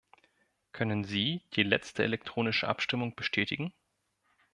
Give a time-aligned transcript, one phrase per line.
[0.71, 3.71] Können Sie die letzte elektronische Abstimmung bestätigen?